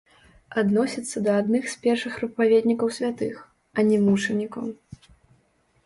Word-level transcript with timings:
Адносіцца 0.61 1.17
да 1.27 1.31
адных 1.41 1.63
з 1.75 1.77
першых 1.85 2.17
прапаведнікаў 2.21 2.87
святых, 2.99 3.35
а 3.77 3.89
не 3.93 3.97
мучанікаў. 4.11 4.65